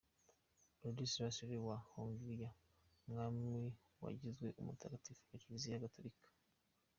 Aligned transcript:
Ladislas 0.83 1.37
Ier 1.43 1.61
wa 1.67 1.77
Hongiriya, 1.89 2.49
umwami 3.05 3.45
wagizwe 4.03 4.47
umutagatifu 4.59 5.21
na 5.27 5.39
Kiliziya 5.41 5.83
Gaturika. 5.83 6.25